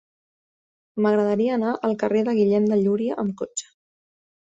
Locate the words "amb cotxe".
3.27-3.73